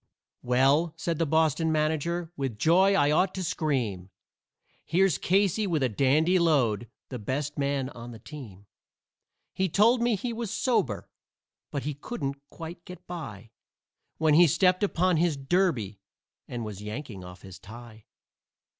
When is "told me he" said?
9.69-10.33